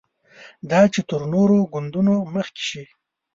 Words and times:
دا 0.69 0.81
چې 0.93 1.01
تر 1.09 1.21
نورو 1.33 1.57
ګوندونو 1.73 2.15
مخکې 2.35 2.63
شي. 2.69 2.83